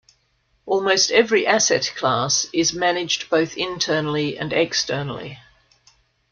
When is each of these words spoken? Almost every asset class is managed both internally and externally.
Almost 0.65 1.11
every 1.11 1.45
asset 1.45 1.91
class 1.95 2.47
is 2.51 2.73
managed 2.73 3.29
both 3.29 3.55
internally 3.55 4.35
and 4.35 4.51
externally. 4.51 5.37